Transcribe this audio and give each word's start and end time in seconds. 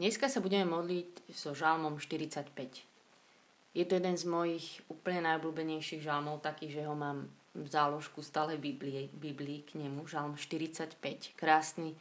Dneska 0.00 0.32
sa 0.32 0.40
budeme 0.40 0.64
modliť 0.72 1.28
so 1.28 1.52
žalmom 1.52 2.00
45. 2.00 2.48
Je 3.76 3.84
to 3.84 3.92
jeden 4.00 4.16
z 4.16 4.24
mojich 4.24 4.80
úplne 4.88 5.28
najobľúbenejších 5.28 6.00
žalmov, 6.00 6.40
taký, 6.40 6.72
že 6.72 6.88
ho 6.88 6.96
mám 6.96 7.28
v 7.52 7.66
záložku 7.68 8.24
stále 8.24 8.56
Biblii, 8.56 9.12
Biblii 9.12 9.68
k 9.68 9.76
nemu, 9.76 10.08
žalm 10.08 10.40
45. 10.40 11.36
Krásny 11.36 11.92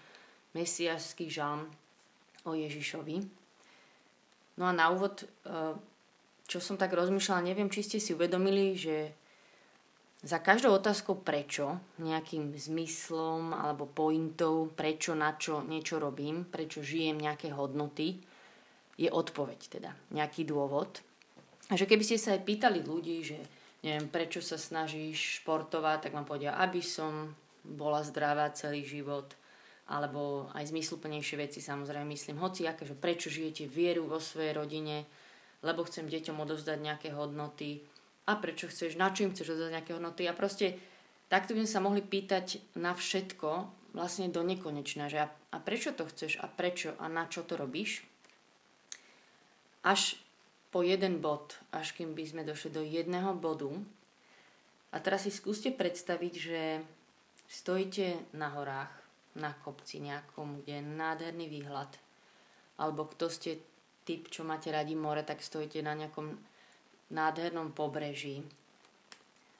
mesiašský 0.55 1.27
žalm 1.27 1.67
o 2.47 2.55
Ježišovi. 2.55 3.27
No 4.55 4.67
a 4.67 4.71
na 4.71 4.87
úvod, 4.91 5.23
eh, 5.23 5.75
čo 6.47 6.59
som 6.63 6.79
tak 6.79 6.95
rozmýšľala, 6.95 7.43
neviem, 7.43 7.67
či 7.67 7.83
ste 7.83 7.99
si 7.99 8.15
uvedomili, 8.15 8.75
že 8.75 9.11
za 10.21 10.37
každou 10.37 10.77
otázkou 10.77 11.17
prečo, 11.17 11.81
nejakým 11.97 12.53
zmyslom 12.53 13.57
alebo 13.57 13.89
pointou, 13.89 14.69
prečo, 14.69 15.17
na 15.17 15.33
čo 15.33 15.65
niečo 15.65 15.97
robím, 15.97 16.45
prečo 16.45 16.85
žijem 16.85 17.17
nejaké 17.17 17.49
hodnoty, 17.49 18.21
je 19.01 19.09
odpoveď 19.09 19.59
teda, 19.81 19.91
nejaký 20.13 20.45
dôvod. 20.45 21.01
A 21.73 21.79
že 21.79 21.89
keby 21.89 22.05
ste 22.05 22.21
sa 22.21 22.37
aj 22.37 22.45
pýtali 22.45 22.85
ľudí, 22.85 23.25
že 23.25 23.39
neviem, 23.81 24.05
prečo 24.13 24.45
sa 24.45 24.61
snažíš 24.61 25.41
športovať, 25.41 26.05
tak 26.05 26.13
vám 26.13 26.29
povedia, 26.29 26.53
aby 26.53 26.85
som 26.85 27.33
bola 27.65 28.05
zdravá 28.05 28.53
celý 28.53 28.85
život, 28.85 29.33
alebo 29.89 30.53
aj 30.53 30.69
zmysluplnejšie 30.69 31.35
veci 31.41 31.59
samozrejme 31.65 32.05
myslím, 32.13 32.37
hoci 32.37 32.69
aké, 32.69 32.85
že 32.85 32.93
prečo 32.93 33.33
žijete 33.33 33.65
vieru 33.65 34.05
vo 34.05 34.21
svojej 34.21 34.53
rodine, 34.53 35.09
lebo 35.65 35.81
chcem 35.85 36.05
deťom 36.05 36.37
odovzdať 36.37 36.77
nejaké 36.77 37.09
hodnoty, 37.13 37.81
a 38.31 38.39
prečo 38.39 38.71
chceš, 38.71 38.95
na 38.95 39.11
čo 39.11 39.27
im 39.27 39.35
chceš 39.35 39.51
dodať 39.51 39.71
nejaké 39.75 39.91
hodnoty. 39.91 40.23
A 40.25 40.33
proste 40.33 40.79
takto 41.27 41.51
by 41.51 41.67
sme 41.67 41.73
sa 41.75 41.83
mohli 41.83 41.99
pýtať 41.99 42.63
na 42.79 42.95
všetko 42.95 43.49
vlastne 43.91 44.31
do 44.31 44.39
nekonečna, 44.39 45.11
že 45.11 45.19
a, 45.19 45.27
a 45.27 45.57
prečo 45.59 45.91
to 45.91 46.07
chceš 46.07 46.39
a 46.39 46.47
prečo 46.47 46.95
a 46.95 47.11
na 47.11 47.27
čo 47.27 47.43
to 47.43 47.59
robíš? 47.59 48.07
Až 49.83 50.15
po 50.71 50.79
jeden 50.87 51.19
bod, 51.19 51.59
až 51.75 51.91
kým 51.91 52.15
by 52.15 52.23
sme 52.23 52.47
došli 52.47 52.71
do 52.71 52.79
jedného 52.79 53.35
bodu. 53.35 53.67
A 54.95 55.03
teraz 55.03 55.27
si 55.27 55.31
skúste 55.31 55.67
predstaviť, 55.75 56.33
že 56.39 56.61
stojíte 57.51 58.31
na 58.31 58.55
horách, 58.55 58.91
na 59.35 59.51
kopci 59.63 59.99
nejakom, 59.99 60.63
kde 60.63 60.79
je 60.79 60.83
nádherný 60.95 61.47
výhľad. 61.51 61.91
Alebo 62.79 63.07
kto 63.11 63.27
ste 63.27 63.59
typ, 64.07 64.31
čo 64.31 64.47
máte 64.47 64.71
radi 64.71 64.95
more, 64.95 65.23
tak 65.27 65.43
stojíte 65.43 65.83
na 65.83 65.95
nejakom 65.95 66.39
nádhernom 67.11 67.75
pobreží, 67.75 68.41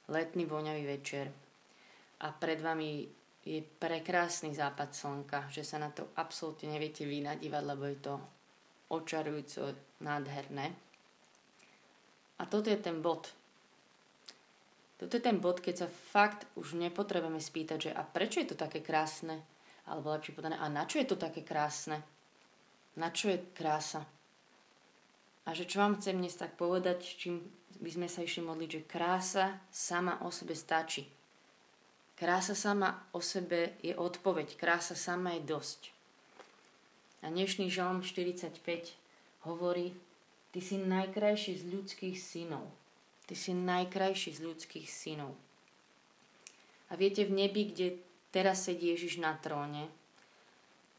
letný 0.08 0.44
voňavý 0.48 0.84
večer 0.88 1.32
a 2.22 2.28
pred 2.32 2.60
vami 2.62 3.08
je 3.42 3.60
prekrásny 3.66 4.54
západ 4.54 4.94
slnka, 4.94 5.40
že 5.50 5.66
sa 5.66 5.82
na 5.82 5.90
to 5.90 6.14
absolútne 6.16 6.70
neviete 6.70 7.10
vynadívať, 7.10 7.64
lebo 7.66 7.84
je 7.90 7.98
to 7.98 8.14
očarujúco 8.94 9.74
nádherné. 10.06 10.70
A 12.38 12.44
toto 12.46 12.70
je 12.70 12.78
ten 12.78 13.02
bod. 13.02 13.34
Toto 15.02 15.18
je 15.18 15.24
ten 15.24 15.42
bod, 15.42 15.58
keď 15.66 15.86
sa 15.86 15.88
fakt 15.90 16.46
už 16.54 16.78
nepotrebujeme 16.78 17.42
spýtať, 17.42 17.78
že 17.90 17.92
a 17.98 18.06
prečo 18.06 18.38
je 18.46 18.54
to 18.54 18.58
také 18.58 18.86
krásne? 18.86 19.42
Alebo 19.90 20.14
lepšie 20.14 20.38
povedané, 20.38 20.62
a 20.62 20.70
na 20.70 20.86
čo 20.86 21.02
je 21.02 21.10
to 21.10 21.18
také 21.18 21.42
krásne? 21.42 22.06
Na 23.02 23.10
čo 23.10 23.34
je 23.34 23.42
krása? 23.58 24.06
A 25.52 25.54
že 25.54 25.68
čo 25.68 25.84
vám 25.84 26.00
chcem 26.00 26.16
dnes 26.16 26.32
tak 26.40 26.56
povedať, 26.56 27.04
čím 27.04 27.44
by 27.84 27.92
sme 27.92 28.08
sa 28.08 28.24
išli 28.24 28.40
modliť, 28.40 28.70
že 28.72 28.88
krása 28.88 29.60
sama 29.68 30.24
o 30.24 30.32
sebe 30.32 30.56
stačí. 30.56 31.04
Krása 32.16 32.56
sama 32.56 33.12
o 33.12 33.20
sebe 33.20 33.76
je 33.84 33.92
odpoveď, 33.92 34.56
krása 34.56 34.96
sama 34.96 35.36
je 35.36 35.44
dosť. 35.44 35.92
A 37.28 37.36
dnešný 37.36 37.68
žalm 37.68 38.00
45 38.00 38.64
hovorí, 39.44 39.92
ty 40.56 40.64
si 40.64 40.80
najkrajší 40.80 41.60
z 41.60 41.64
ľudských 41.68 42.16
synov. 42.16 42.72
Ty 43.28 43.36
si 43.36 43.52
najkrajší 43.52 44.32
z 44.32 44.40
ľudských 44.48 44.88
synov. 44.88 45.36
A 46.88 46.95
viete, 46.95 47.28
v 47.28 47.36
nebi, 47.36 47.76
kde 47.76 48.00
teraz 48.32 48.72
sedí 48.72 48.95
Ježiš 48.95 49.20
na 49.20 49.36
tróne, 49.36 49.92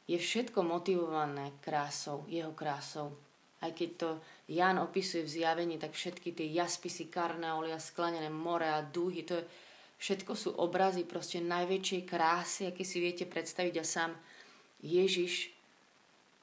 je 0.04 0.20
všetko 0.20 0.60
motivované 0.60 1.56
krásou, 1.64 2.28
jeho 2.28 2.52
krásou 2.52 3.16
aj 3.62 3.72
keď 3.72 3.90
to 3.96 4.10
Jan 4.50 4.82
opisuje 4.82 5.22
v 5.24 5.32
zjavení, 5.40 5.78
tak 5.78 5.94
všetky 5.94 6.34
tie 6.34 6.50
jaspisy, 6.50 7.08
karneolia, 7.08 7.78
sklenené 7.78 8.28
more 8.28 8.66
a 8.66 8.82
dúhy, 8.82 9.22
to 9.22 9.38
je, 9.38 9.44
všetko 10.02 10.32
sú 10.34 10.50
obrazy 10.58 11.06
proste 11.06 11.38
najväčšej 11.38 12.02
krásy, 12.04 12.66
aké 12.66 12.82
si 12.82 12.98
viete 12.98 13.24
predstaviť. 13.24 13.74
A 13.78 13.84
sám 13.86 14.12
Ježiš 14.82 15.54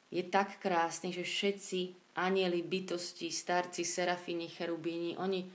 je 0.09 0.23
tak 0.25 0.57
krásny, 0.63 1.11
že 1.11 1.27
všetci 1.27 1.93
anieli, 2.17 2.63
bytosti, 2.63 3.29
starci, 3.29 3.83
serafíni, 3.85 4.49
cherubíni, 4.49 5.19
oni 5.19 5.45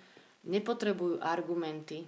nepotrebujú 0.46 1.18
argumenty. 1.24 2.04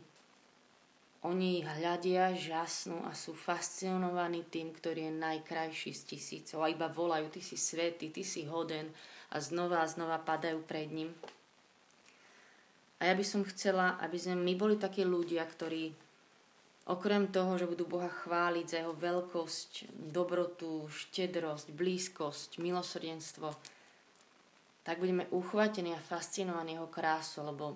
Oni 1.26 1.58
hľadia, 1.66 2.38
žasnú 2.38 3.02
a 3.02 3.10
sú 3.10 3.34
fascinovaní 3.34 4.46
tým, 4.46 4.70
ktorý 4.70 5.10
je 5.10 5.14
najkrajší 5.18 5.90
z 5.90 6.02
tisícov. 6.14 6.62
A 6.62 6.70
iba 6.70 6.86
volajú, 6.86 7.34
ty 7.34 7.42
si 7.42 7.58
svetý, 7.58 8.14
ty 8.14 8.22
si 8.22 8.46
hoden, 8.46 8.86
a 9.30 9.36
znova 9.42 9.82
a 9.82 9.90
znova 9.90 10.18
padajú 10.22 10.62
pred 10.62 10.90
ním. 10.90 11.10
A 12.96 13.12
ja 13.12 13.14
by 13.14 13.24
som 13.24 13.44
chcela, 13.44 14.00
aby 14.00 14.16
sme 14.16 14.40
my 14.40 14.52
boli 14.56 14.76
takí 14.80 15.04
ľudia, 15.04 15.44
ktorí 15.44 15.92
okrem 16.86 17.28
toho, 17.28 17.58
že 17.58 17.68
budú 17.68 17.84
Boha 17.84 18.08
chváliť 18.08 18.66
za 18.66 18.76
jeho 18.80 18.94
veľkosť, 18.94 19.90
dobrotu, 19.92 20.86
štedrosť, 20.88 21.74
blízkosť, 21.74 22.62
milosrdenstvo, 22.62 23.52
tak 24.86 25.02
budeme 25.02 25.26
uchvatení 25.34 25.92
a 25.92 26.00
fascinovaní 26.00 26.78
jeho 26.78 26.86
krásu, 26.86 27.42
lebo 27.42 27.74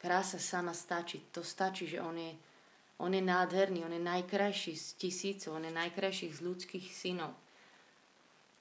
krása 0.00 0.40
sama 0.40 0.72
stačí. 0.72 1.28
To 1.36 1.44
stačí, 1.44 1.84
že 1.84 2.00
on 2.00 2.16
je, 2.16 2.32
on 3.04 3.12
je 3.12 3.20
nádherný, 3.20 3.84
on 3.84 3.92
je 3.92 4.00
najkrajší 4.00 4.72
z 4.80 4.86
tisícov, 4.96 5.60
on 5.60 5.68
je 5.68 5.74
najkrajší 5.76 6.32
z 6.32 6.40
ľudských 6.40 6.88
synov. 6.88 7.36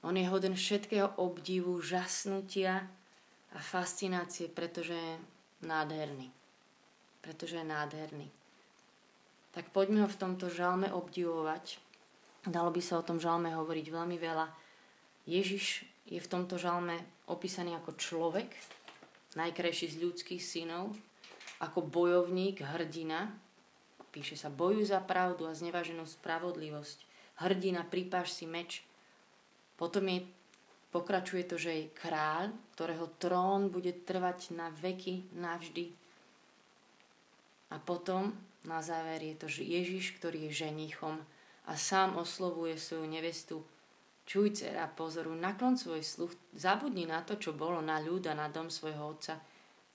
On 0.03 0.11
je 0.11 0.27
hoden 0.27 0.51
všetkého 0.51 1.15
obdivu, 1.15 1.79
žasnutia 1.79 2.83
a 3.55 3.59
fascinácie, 3.63 4.51
pretože 4.51 4.91
je 4.91 5.15
nádherný. 5.63 6.27
Pretože 7.23 7.63
je 7.63 7.65
nádherný. 7.65 8.27
Tak 9.55 9.71
poďme 9.71 10.03
ho 10.03 10.09
v 10.11 10.19
tomto 10.19 10.51
žalme 10.51 10.91
obdivovať. 10.91 11.79
Dalo 12.43 12.73
by 12.75 12.81
sa 12.83 12.99
o 12.99 13.05
tom 13.07 13.23
žalme 13.23 13.55
hovoriť 13.55 13.85
veľmi 13.87 14.17
veľa. 14.19 14.51
Ježiš 15.23 15.87
je 16.11 16.19
v 16.19 16.27
tomto 16.27 16.59
žalme 16.59 16.99
opísaný 17.31 17.79
ako 17.79 17.95
človek, 17.95 18.51
najkrajší 19.39 19.95
z 19.95 20.01
ľudských 20.03 20.43
synov, 20.43 20.91
ako 21.63 21.79
bojovník, 21.79 22.59
hrdina. 22.59 23.31
Píše 24.11 24.35
sa, 24.35 24.51
bojuj 24.51 24.91
za 24.91 24.99
pravdu 24.99 25.47
a 25.47 25.55
znevaženú 25.55 26.03
spravodlivosť. 26.03 27.07
Hrdina, 27.39 27.87
pripáš 27.87 28.35
si 28.35 28.45
meč, 28.45 28.83
potom 29.75 30.05
je, 30.07 30.23
pokračuje 30.93 31.43
to, 31.49 31.57
že 31.57 31.71
je 31.73 31.93
kráľ, 31.97 32.53
ktorého 32.77 33.09
trón 33.17 33.73
bude 33.73 33.93
trvať 34.05 34.53
na 34.53 34.69
veky, 34.69 35.33
navždy. 35.33 35.89
A 37.73 37.81
potom 37.81 38.37
na 38.63 38.79
záver 38.79 39.19
je 39.23 39.35
to 39.35 39.47
že 39.51 39.63
Ježiš, 39.65 40.15
ktorý 40.19 40.47
je 40.47 40.69
ženichom 40.69 41.19
a 41.67 41.71
sám 41.75 42.19
oslovuje 42.19 42.79
svoju 42.79 43.07
nevestu. 43.07 43.63
Čuj, 44.23 44.55
dcera, 44.55 44.87
pozoru, 44.87 45.35
naklon 45.35 45.75
svoj 45.75 45.99
sluch, 45.99 46.31
zabudni 46.55 47.03
na 47.03 47.19
to, 47.27 47.35
čo 47.35 47.51
bolo 47.51 47.83
na 47.83 47.99
ľud 47.99 48.23
a 48.31 48.33
na 48.37 48.47
dom 48.47 48.71
svojho 48.71 49.03
otca, 49.03 49.35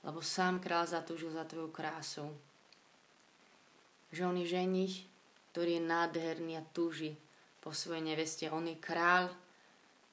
lebo 0.04 0.20
sám 0.20 0.60
král 0.60 0.84
zatúžil 0.84 1.32
za 1.32 1.48
tvoju 1.48 1.72
krásou. 1.72 2.28
Že 4.12 4.22
on 4.28 4.36
je 4.36 4.46
ženich, 4.52 4.94
ktorý 5.52 5.80
je 5.80 5.88
nádherný 5.88 6.52
a 6.60 6.68
túži 6.76 7.16
po 7.64 7.72
svojej 7.72 8.04
neveste. 8.04 8.52
On 8.52 8.64
je 8.68 8.76
král, 8.76 9.32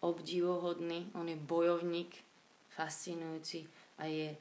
obdivohodný, 0.05 1.11
on 1.17 1.25
je 1.25 1.37
bojovník, 1.37 2.13
fascinujúci 2.75 3.65
a 3.97 4.05
je 4.05 4.35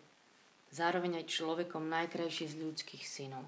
zároveň 0.75 1.22
aj 1.22 1.31
človekom 1.31 1.87
najkrajší 1.87 2.50
z 2.50 2.61
ľudských 2.61 3.05
synov. 3.06 3.46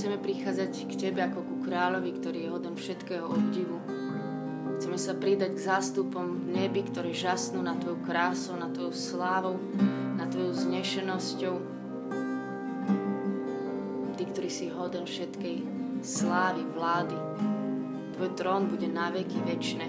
Chceme 0.00 0.16
prichádzať 0.16 0.88
k 0.88 0.92
Tebe 0.96 1.20
ako 1.20 1.44
ku 1.44 1.56
kráľovi, 1.60 2.16
ktorý 2.16 2.48
je 2.48 2.52
hoden 2.56 2.72
všetkého 2.72 3.20
obdivu. 3.20 3.84
Chceme 4.80 4.96
sa 4.96 5.12
pridať 5.12 5.60
k 5.60 5.66
zástupom 5.68 6.48
v 6.48 6.56
nebi, 6.56 6.88
ktoré 6.88 7.12
žasnú 7.12 7.60
na 7.60 7.76
Tvoju 7.76 8.00
krásu, 8.08 8.56
na 8.56 8.72
Tvoju 8.72 8.96
slávou, 8.96 9.60
na 10.16 10.24
Tvojou 10.24 10.56
znešenosťou. 10.56 11.56
Ty, 14.16 14.22
ktorý 14.24 14.48
si 14.48 14.72
hoden 14.72 15.04
všetkej 15.04 15.56
slávy, 16.00 16.64
vlády. 16.72 17.20
Tvoj 18.16 18.30
trón 18.40 18.72
bude 18.72 18.88
na 18.88 19.12
veky 19.12 19.36
večné. 19.44 19.84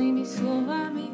Krásnymi 0.00 0.24
slovami. 0.24 1.06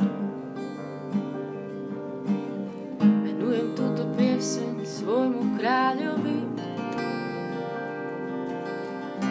Venujem 3.03 3.75
túto 3.75 4.07
pieseň 4.15 4.79
svojmu 4.87 5.59
kráľovi. 5.59 6.47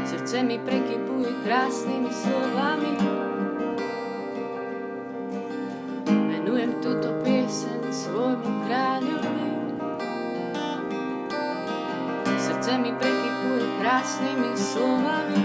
Srdce 0.04 0.44
mi 0.44 0.60
prekypuje 0.60 1.32
krásnymi 1.48 2.12
slovami. 2.12 2.94
Venujem 6.04 6.76
túto 6.84 7.16
pieseň 7.24 7.96
svojmu 7.96 8.52
kráľovi. 8.68 9.50
Srdce 12.44 12.76
mi 12.76 12.92
prekypuje 12.92 13.66
krásnymi 13.80 14.52
slovami. 14.52 15.45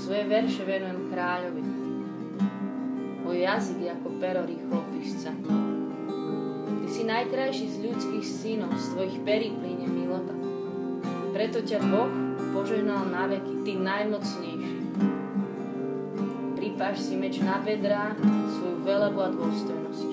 Svoje 0.00 0.24
verše 0.32 0.64
venujem 0.64 1.12
kráľovi. 1.12 1.60
Môj 3.20 3.36
jazyk 3.44 3.78
je 3.84 3.90
ako 3.92 4.08
pero 4.16 4.48
rýchlopisca. 4.48 5.28
Ty 6.80 6.86
si 6.88 7.04
najkrajší 7.04 7.66
z 7.68 7.76
ľudských 7.84 8.24
synov, 8.24 8.72
z 8.80 8.96
tvojich 8.96 9.20
perí 9.28 9.52
plíne 9.52 9.84
milota. 9.92 10.32
Preto 11.36 11.60
ťa 11.60 11.84
Boh 11.84 12.08
požehnal 12.56 13.12
na 13.12 13.28
veky, 13.28 13.60
ty 13.60 13.76
najmocnejší. 13.76 14.74
Pripáš 16.56 16.96
si 17.04 17.20
meč 17.20 17.36
na 17.44 17.60
bedrá, 17.60 18.16
svoju 18.56 18.80
velebu 18.80 19.20
a 19.20 19.28
dôstojnosť. 19.36 20.10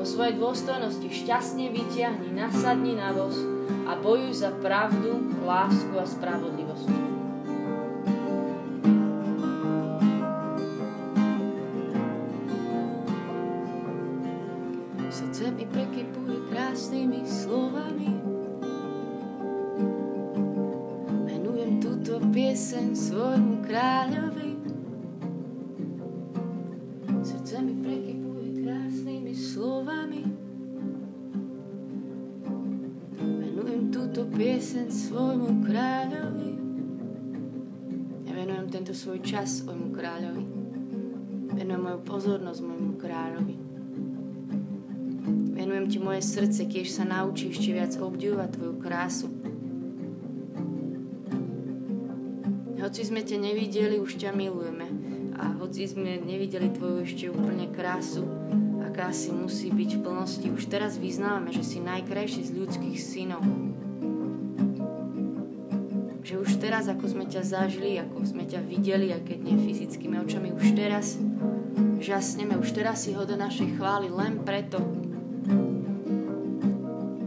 Po 0.00 0.04
svojej 0.08 0.40
dôstojnosti 0.40 1.04
šťastne 1.04 1.68
vyťahni, 1.68 2.32
nasadni 2.32 2.96
na 2.96 3.12
voz, 3.12 3.36
a 3.84 3.98
bojuj 3.98 4.40
za 4.40 4.54
pravdu, 4.64 5.20
lásku 5.44 5.94
a 5.98 6.06
spravodlivosť. 6.08 6.69
Pozornosť 42.50 42.66
môjmu 42.66 42.94
kráľovi. 42.98 43.56
Venujem 45.54 45.86
ti 45.86 45.98
moje 46.02 46.18
srdce, 46.26 46.66
keď 46.66 46.84
sa 46.90 47.06
naučí 47.06 47.54
ešte 47.54 47.70
viac 47.70 47.94
obdivovať 47.94 48.58
tvoju 48.58 48.74
krásu. 48.82 49.28
Hoci 52.82 53.06
sme 53.06 53.22
ťa 53.22 53.38
nevideli, 53.38 54.02
už 54.02 54.18
ťa 54.18 54.34
milujeme. 54.34 54.90
A 55.38 55.54
hoci 55.62 55.86
sme 55.86 56.18
nevideli 56.18 56.74
tvoju 56.74 57.06
ešte 57.06 57.30
úplne 57.30 57.70
krásu, 57.70 58.26
aká 58.82 59.14
si 59.14 59.30
musí 59.30 59.70
byť 59.70 59.90
v 59.96 60.02
plnosti, 60.02 60.46
už 60.50 60.66
teraz 60.66 60.98
vyznávame, 60.98 61.54
že 61.54 61.62
si 61.62 61.78
najkrajší 61.78 62.50
z 62.50 62.56
ľudských 62.58 62.98
synov 62.98 63.46
že 66.20 66.38
už 66.38 66.62
teraz, 66.62 66.86
ako 66.86 67.10
sme 67.10 67.26
ťa 67.26 67.42
zažili, 67.42 67.98
ako 67.98 68.22
sme 68.22 68.46
ťa 68.46 68.62
videli, 68.62 69.10
aj 69.10 69.26
keď 69.26 69.38
nie 69.40 69.56
fyzickými 69.66 70.14
očami, 70.20 70.54
už 70.54 70.78
teraz 70.78 71.18
žasneme, 72.00 72.56
už 72.56 72.72
teraz 72.72 73.04
si 73.04 73.12
ho 73.12 73.28
do 73.28 73.36
našej 73.36 73.76
chvály 73.76 74.08
len 74.08 74.40
preto, 74.40 74.80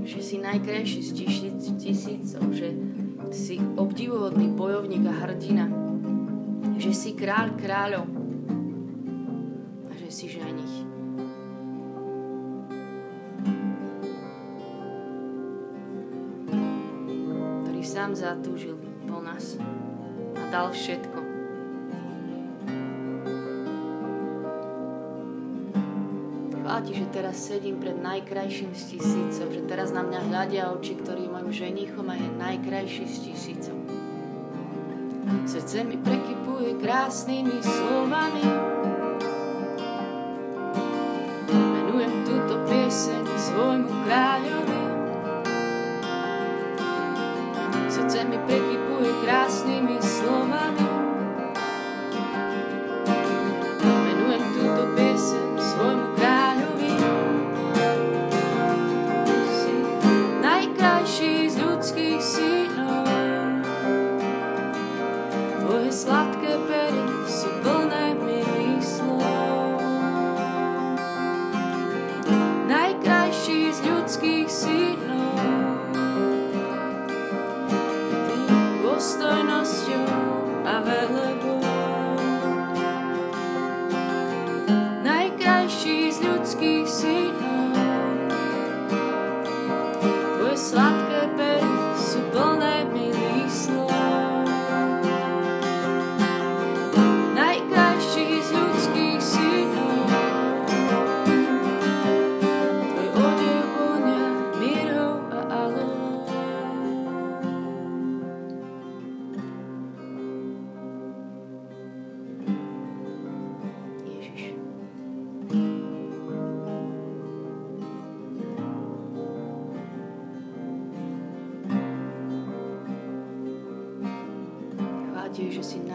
že 0.03 0.20
si 0.20 0.36
najkrajší 0.42 1.00
z 1.06 1.12
tisíc, 1.13 1.62
tisícov, 1.77 2.51
že 2.51 2.74
si 3.30 3.62
obdivuhodný 3.62 4.50
bojovník 4.51 5.06
a 5.08 5.13
hrdina, 5.13 5.65
že 6.82 6.92
si 6.92 7.13
kráľ 7.13 7.56
kráľov 7.56 8.06
a 9.88 9.94
že 9.94 10.10
si 10.10 10.25
ženich. 10.27 10.75
ktorý 17.63 17.82
sám 17.86 18.12
zatúžil 18.18 18.75
po 19.06 19.22
nás 19.22 19.56
a 20.36 20.44
dal 20.51 20.74
všetko. 20.74 21.33
Ti, 26.84 27.00
že 27.00 27.08
teraz 27.16 27.40
sedím 27.40 27.80
pred 27.80 27.96
najkrajším 27.96 28.75
z 28.75 28.84
tisícov, 28.96 29.48
že 29.56 29.63
teraz 29.63 29.96
na 29.96 30.04
mňa 30.04 30.20
hľadia 30.28 30.63
oči, 30.75 31.00
ktorý 31.00 31.32
môjim 31.32 31.52
ženichom 31.56 32.06
a 32.12 32.20
je 32.20 32.30
najkrajší 32.36 33.06
z 33.08 33.18
tisícov. 33.32 33.78
Srdce 35.48 35.88
mi 35.88 35.96
prekypuje 35.96 36.84
krásnymi 36.84 37.58
slovami. 37.63 38.73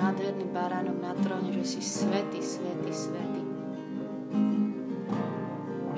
Nádherný 0.08 0.48
baránok 0.56 1.04
na 1.04 1.12
tróne, 1.20 1.52
že 1.52 1.76
si 1.76 1.80
svetý, 1.84 2.40
svetý, 2.40 2.88
svetý. 2.96 3.44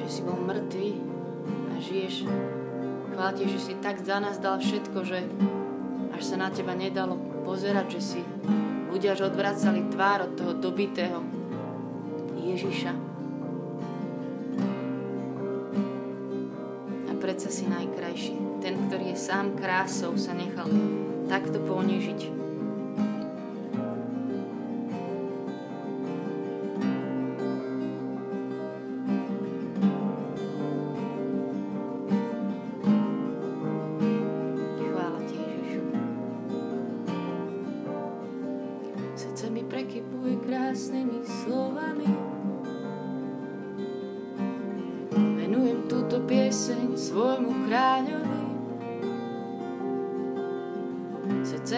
Že 0.03 0.09
si 0.11 0.21
bol 0.27 0.35
mŕtvý 0.35 0.91
a 1.47 1.75
žiješ. 1.79 2.27
Chvála 3.15 3.33
ti, 3.39 3.47
že 3.47 3.59
si 3.63 3.73
tak 3.79 4.03
za 4.03 4.19
nás 4.19 4.43
dal 4.43 4.59
všetko, 4.59 5.07
že 5.07 5.23
až 6.11 6.23
sa 6.27 6.43
na 6.43 6.51
teba 6.51 6.75
nedalo 6.75 7.15
pozerať, 7.47 7.87
že 7.95 8.01
si 8.03 8.21
ľudia 8.91 9.15
až 9.15 9.31
odvracali 9.31 9.87
tvár 9.95 10.27
od 10.27 10.33
toho 10.35 10.59
dobitého 10.59 11.23
Ježiša. 12.35 12.93
A 17.07 17.13
predsa 17.15 17.47
si 17.47 17.71
najkrajší. 17.71 18.59
Ten, 18.59 18.75
ktorý 18.91 19.15
je 19.15 19.23
sám 19.23 19.55
krásou, 19.55 20.19
sa 20.19 20.35
nechal 20.35 20.67
takto 21.31 21.63
ponižiť. 21.63 22.30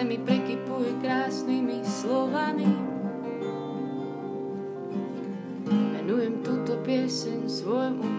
srdce 0.03 0.19
mi 0.19 0.19
prekypuje 0.19 0.91
krásnymi 0.99 1.79
slovami. 1.87 2.67
Menujem 5.71 6.43
túto 6.43 6.75
pieseň 6.83 7.47
svojmu 7.47 8.12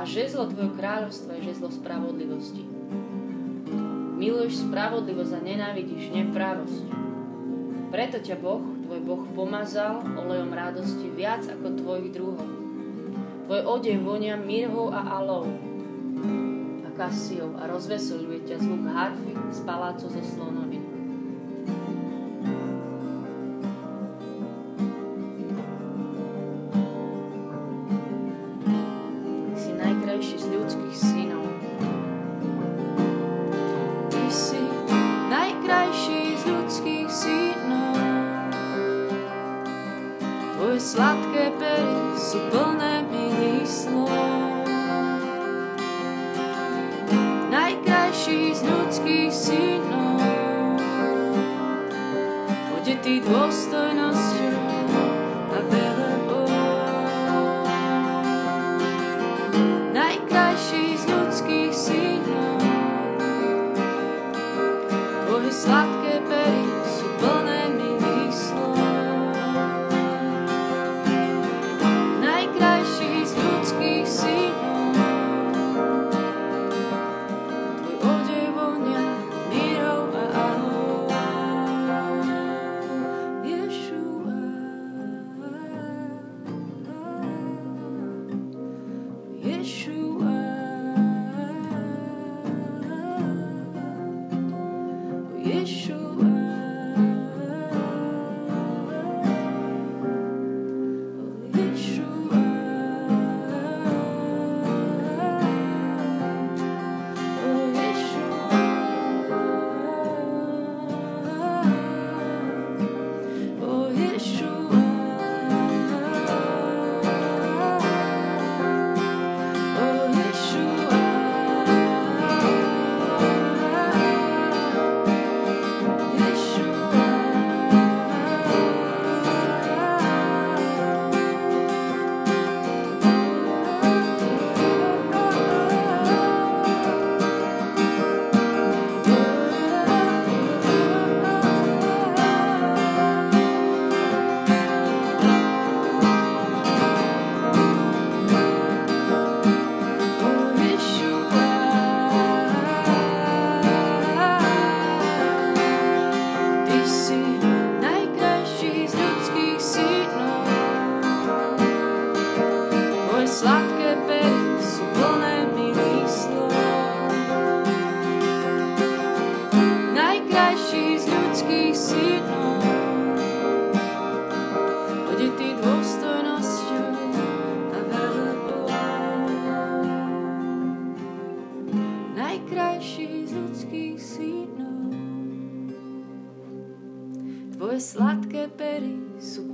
a 0.00 0.08
žezlo 0.08 0.48
Tvojho 0.48 0.72
kráľovstva 0.80 1.36
je 1.36 1.52
žezlo 1.52 1.68
spravodlivosti. 1.68 2.64
Miluješ 4.16 4.64
spravodlivosť 4.64 5.32
a 5.36 5.40
nenávidíš 5.44 6.08
neprávosť. 6.08 6.88
Preto 7.92 8.16
ťa 8.24 8.40
Boh, 8.40 8.64
tvoj 8.88 9.00
Boh, 9.04 9.22
pomazal 9.36 10.00
olejom 10.00 10.56
radosti 10.56 11.12
viac 11.12 11.44
ako 11.44 11.76
tvojich 11.84 12.16
druhov. 12.16 12.48
Tvoj 13.44 13.60
odev 13.68 14.00
vonia 14.00 14.40
mirhou 14.40 14.88
a 14.88 15.20
alou 15.20 15.44
a 16.80 16.88
kasiou 16.96 17.52
a 17.60 17.68
rozveseluje 17.68 18.48
ťa 18.48 18.56
zvuk 18.56 18.88
harfy 18.88 19.36
z 19.52 19.60
palácu 19.68 20.08
zo 20.08 20.22
slonoviny. 20.24 20.79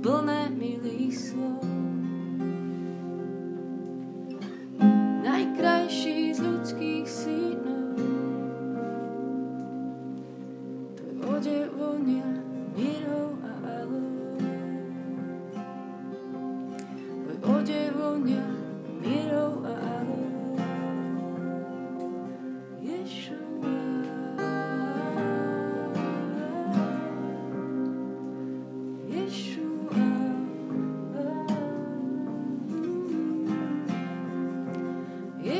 Vonia, 0.01 0.49
mirou 0.49 0.85
a 0.85 1.76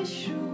shoes. 0.08 0.47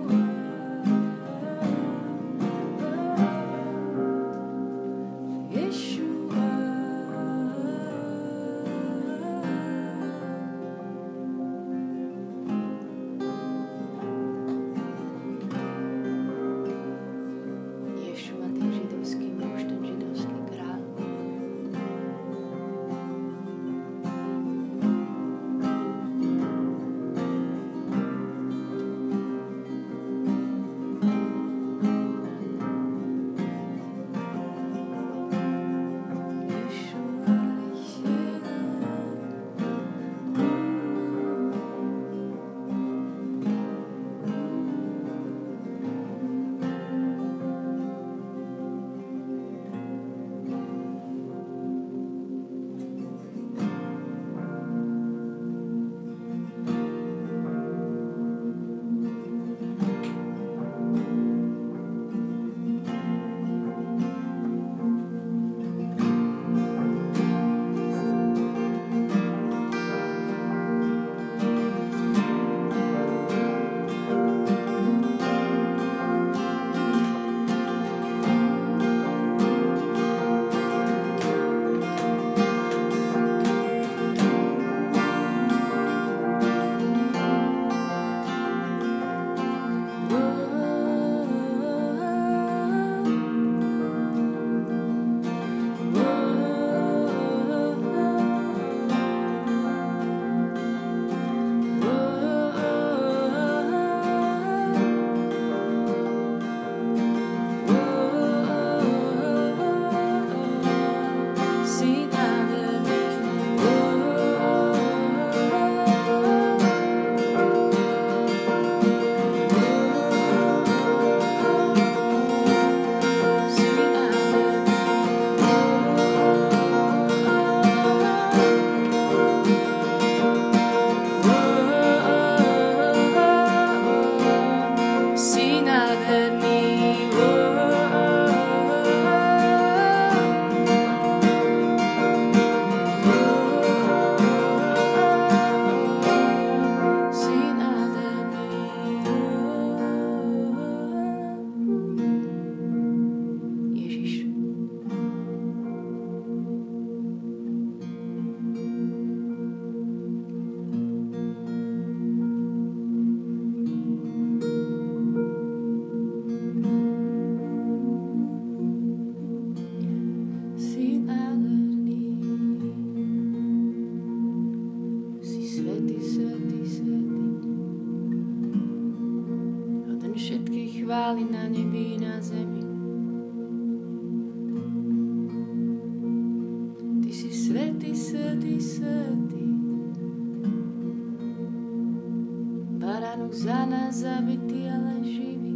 ránu 193.14 193.30
za 193.34 193.66
nás 193.66 193.96
zabitý, 193.96 194.70
ale 194.70 195.04
živý. 195.04 195.53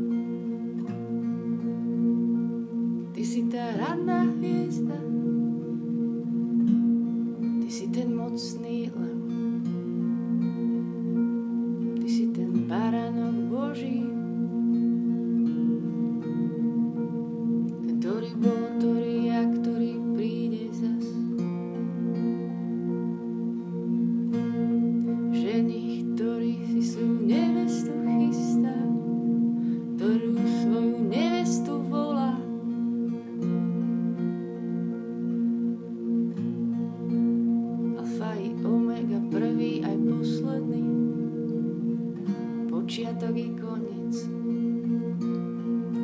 počiatok 42.88 43.36
i 43.36 43.52
koniec. 43.52 44.16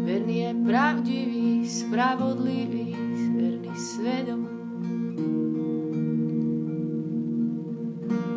Verný 0.03 0.35
je 0.35 0.51
pravdivý, 0.67 1.47
spravodlivý, 1.63 2.91
verný 3.39 3.71
svedom. 3.71 4.41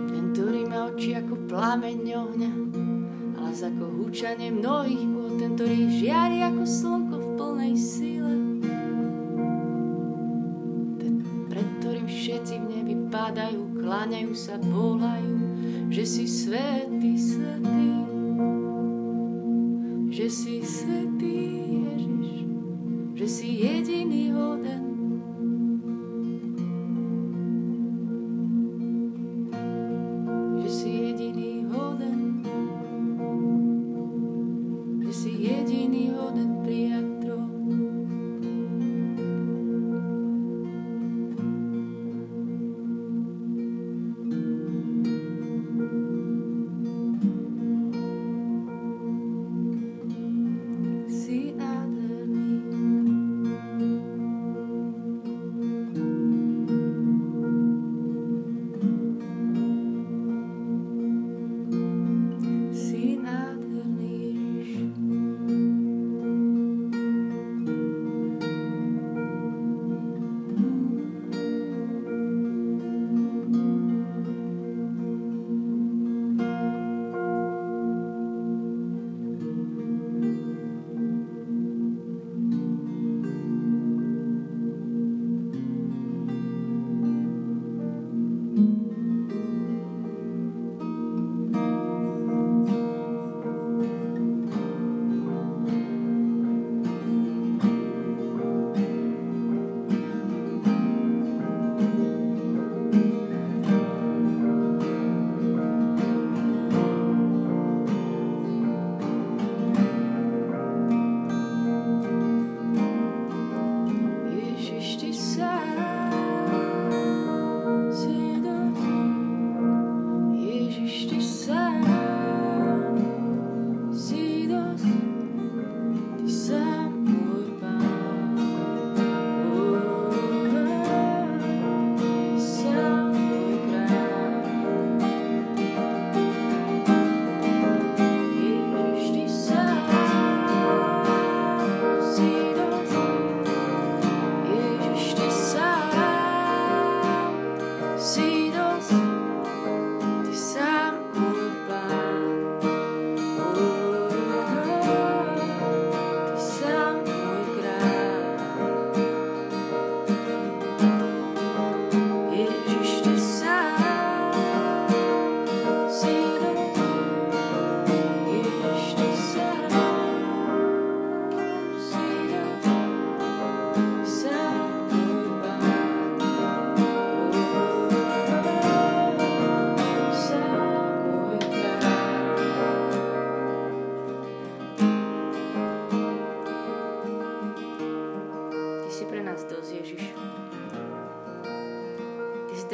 Ten, 0.06 0.24
ktorý 0.30 0.62
má 0.62 0.94
oči 0.94 1.18
ako 1.18 1.34
plameň 1.50 1.98
ohňa, 2.06 2.52
ale 3.34 3.50
ako 3.50 3.84
húčanie 3.98 4.54
mnohých 4.54 5.10
bol 5.10 5.30
ten, 5.42 5.58
ktorý 5.58 5.90
žiari 5.98 6.46
ako 6.46 6.62
slnko 6.62 7.16
v 7.18 7.28
plnej 7.34 7.74
síle. 7.74 8.34
Ten, 11.02 11.14
pred 11.50 11.66
ktorým 11.82 12.06
všetci 12.06 12.54
v 12.62 12.66
nebi 12.78 12.94
padajú, 13.10 13.74
kláňajú 13.82 14.32
sa, 14.38 14.54
volajú, 14.62 15.34
že 15.90 16.06
si 16.06 16.30
svetý, 16.30 17.18
svetý. 17.18 18.05
hoden 36.26 36.58
prijať. 36.62 37.15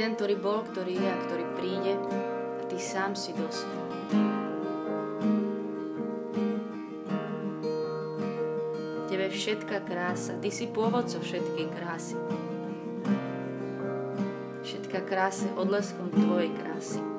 Ten, 0.02 0.18
ktorý 0.18 0.34
bol, 0.34 0.66
ktorý 0.66 0.98
je 0.98 1.06
a 1.06 1.22
ktorý 1.30 1.44
príde 1.54 1.94
a 2.58 2.62
ty 2.66 2.74
sám 2.74 3.14
si 3.14 3.30
dosť. 3.38 3.70
Tebe 9.06 9.30
všetká 9.30 9.86
krása, 9.86 10.34
ty 10.42 10.50
si 10.50 10.66
pôvodco 10.66 11.22
všetkej 11.22 11.66
krásy. 11.70 12.18
Všetká 14.66 15.06
krása 15.06 15.46
odleskom 15.54 16.10
tvojej 16.10 16.50
krásy. 16.50 17.11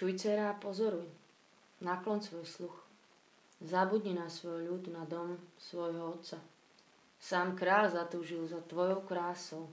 Čuj, 0.00 0.16
dcera, 0.16 0.56
pozoruj. 0.56 1.04
Naklon 1.84 2.24
svoj 2.24 2.48
sluch. 2.48 2.72
Zabudni 3.60 4.16
na 4.16 4.32
svoj 4.32 4.64
ľud, 4.64 4.88
na 4.88 5.04
dom 5.04 5.36
svojho 5.60 6.16
otca. 6.16 6.40
Sám 7.20 7.52
král 7.52 7.92
zatúžil 7.92 8.48
za 8.48 8.64
tvojou 8.64 9.04
krásou. 9.04 9.68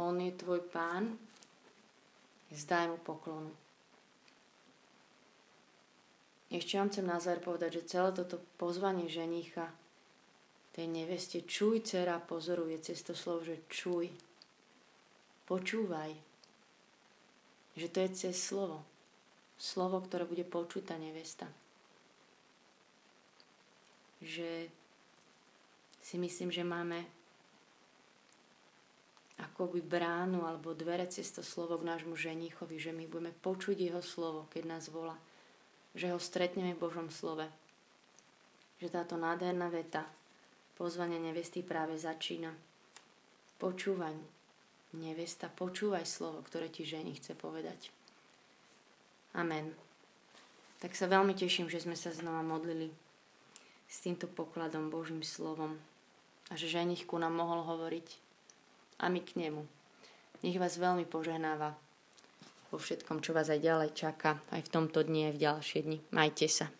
On 0.00 0.16
je 0.16 0.32
tvoj 0.32 0.64
pán, 0.72 1.20
zdaj 2.48 2.88
mu 2.88 2.96
poklonu. 2.96 3.52
Ešte 6.48 6.80
vám 6.80 6.88
chcem 6.88 7.04
na 7.04 7.20
záver 7.20 7.44
povedať, 7.44 7.84
že 7.84 8.00
celé 8.00 8.16
toto 8.16 8.40
pozvanie 8.56 9.12
ženicha 9.12 9.68
tej 10.72 10.88
neveste 10.88 11.44
čuj, 11.44 11.84
dcera, 11.84 12.16
pozoruje 12.16 12.80
cez 12.80 13.04
to 13.04 13.12
slovo, 13.12 13.44
že 13.44 13.60
čuj. 13.68 14.08
Počúvaj 15.44 16.27
že 17.78 17.88
to 17.88 18.02
je 18.02 18.10
cez 18.26 18.34
slovo. 18.34 18.82
Slovo, 19.58 20.02
ktoré 20.02 20.26
bude 20.26 20.42
počuť 20.42 20.90
tá 20.90 20.96
nevesta. 20.98 21.46
Že 24.22 24.70
si 26.02 26.16
myslím, 26.18 26.50
že 26.50 26.66
máme 26.66 27.06
akoby 29.38 29.78
bránu 29.82 30.42
alebo 30.42 30.74
dvere 30.74 31.06
cez 31.06 31.30
to 31.30 31.46
slovo 31.46 31.78
k 31.78 31.86
nášmu 31.86 32.18
ženichovi, 32.18 32.78
že 32.78 32.90
my 32.90 33.06
budeme 33.06 33.30
počuť 33.30 33.78
jeho 33.78 34.02
slovo, 34.02 34.50
keď 34.50 34.62
nás 34.66 34.90
volá. 34.90 35.14
Že 35.94 36.14
ho 36.14 36.18
stretneme 36.18 36.74
v 36.74 36.82
Božom 36.82 37.10
slove. 37.10 37.46
Že 38.82 38.88
táto 38.90 39.14
nádherná 39.14 39.70
veta 39.70 40.06
pozvania 40.74 41.18
nevesty 41.18 41.62
práve 41.62 41.98
začína. 41.98 42.54
Počúvaň 43.58 44.37
nevesta, 44.96 45.52
počúvaj 45.52 46.08
slovo, 46.08 46.40
ktoré 46.44 46.72
ti 46.72 46.88
ženi 46.88 47.16
chce 47.16 47.36
povedať. 47.36 47.92
Amen. 49.36 49.76
Tak 50.78 50.94
sa 50.94 51.10
veľmi 51.10 51.34
teším, 51.34 51.66
že 51.66 51.82
sme 51.82 51.98
sa 51.98 52.14
znova 52.14 52.40
modlili 52.40 52.88
s 53.90 54.00
týmto 54.00 54.30
pokladom 54.30 54.88
Božím 54.88 55.26
slovom 55.26 55.76
a 56.48 56.56
že 56.56 56.70
ženich 56.70 57.04
ku 57.04 57.18
nám 57.18 57.34
mohol 57.34 57.66
hovoriť 57.66 58.08
a 59.02 59.10
my 59.10 59.20
k 59.20 59.36
nemu. 59.36 59.62
Nech 60.46 60.56
vás 60.56 60.78
veľmi 60.78 61.04
požehnáva 61.04 61.74
vo 62.70 62.78
všetkom, 62.78 63.24
čo 63.24 63.34
vás 63.34 63.50
aj 63.50 63.64
ďalej 63.64 63.90
čaká, 63.96 64.38
aj 64.54 64.62
v 64.64 64.72
tomto 64.72 65.02
dni, 65.02 65.32
aj 65.32 65.34
v 65.34 65.42
ďalšie 65.42 65.80
dni. 65.82 65.98
Majte 66.14 66.46
sa. 66.46 66.70